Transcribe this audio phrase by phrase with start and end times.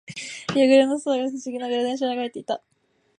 [0.55, 2.63] 夕暮れの空が不思議なグラデーションを描いていた。